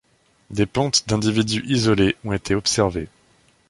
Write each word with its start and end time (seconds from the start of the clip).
Des 0.49 0.65
pontes 0.65 1.07
d'individus 1.07 1.63
isolés 1.67 2.15
ont 2.25 2.33
été 2.33 2.55
observées. 2.55 3.07